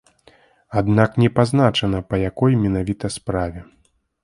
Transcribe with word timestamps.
Аднак 0.79 1.19
не 1.25 1.29
пазначана 1.37 2.01
па 2.13 2.21
якой 2.29 2.59
менавіта 2.65 3.15
справе. 3.19 3.59